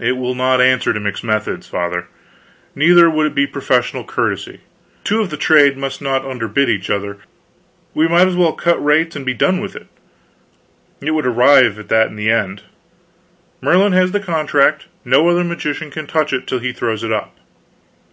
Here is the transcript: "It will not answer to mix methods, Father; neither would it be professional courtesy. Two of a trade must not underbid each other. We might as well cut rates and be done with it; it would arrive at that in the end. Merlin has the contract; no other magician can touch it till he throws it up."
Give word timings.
"It 0.00 0.16
will 0.16 0.34
not 0.34 0.60
answer 0.60 0.92
to 0.92 0.98
mix 0.98 1.22
methods, 1.22 1.68
Father; 1.68 2.08
neither 2.74 3.08
would 3.08 3.24
it 3.24 3.34
be 3.36 3.46
professional 3.46 4.02
courtesy. 4.02 4.62
Two 5.04 5.20
of 5.20 5.32
a 5.32 5.36
trade 5.36 5.76
must 5.78 6.02
not 6.02 6.24
underbid 6.26 6.68
each 6.68 6.90
other. 6.90 7.18
We 7.94 8.08
might 8.08 8.26
as 8.26 8.34
well 8.34 8.52
cut 8.52 8.84
rates 8.84 9.14
and 9.14 9.24
be 9.24 9.32
done 9.32 9.60
with 9.60 9.76
it; 9.76 9.86
it 11.00 11.12
would 11.12 11.24
arrive 11.26 11.78
at 11.78 11.88
that 11.88 12.08
in 12.08 12.16
the 12.16 12.32
end. 12.32 12.62
Merlin 13.60 13.92
has 13.92 14.10
the 14.10 14.18
contract; 14.18 14.86
no 15.04 15.28
other 15.28 15.44
magician 15.44 15.92
can 15.92 16.08
touch 16.08 16.32
it 16.32 16.48
till 16.48 16.58
he 16.58 16.72
throws 16.72 17.04
it 17.04 17.12
up." 17.12 17.36